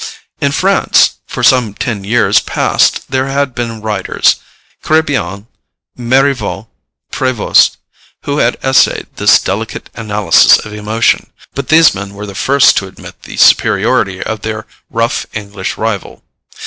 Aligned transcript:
In 0.39 0.51
France, 0.51 1.17
for 1.27 1.43
some 1.43 1.75
ten 1.75 2.03
years 2.03 2.39
past 2.39 3.11
there 3.11 3.27
had 3.27 3.53
been 3.53 3.81
writers 3.81 4.37
Crébillon, 4.83 5.45
Marivaux, 5.95 6.69
Prévost 7.13 7.77
who 8.23 8.39
had 8.39 8.57
essayed 8.63 9.05
this 9.17 9.37
delicate 9.39 9.91
analysis 9.93 10.57
of 10.65 10.73
emotion, 10.73 11.31
but 11.53 11.67
these 11.67 11.93
men 11.93 12.15
were 12.15 12.25
the 12.25 12.33
first 12.33 12.77
to 12.77 12.87
admit 12.87 13.21
the 13.21 13.37
superiority 13.37 14.23
of 14.23 14.41
their 14.41 14.65
rough 14.89 15.27
English 15.35 15.77
rival. 15.77 16.23